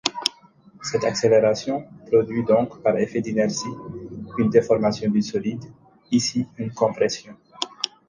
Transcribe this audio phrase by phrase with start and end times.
[0.81, 3.69] Cette accélération produit donc, par effet d'inertie,
[4.39, 5.63] une déformation du solide,
[6.09, 7.35] ici une compression.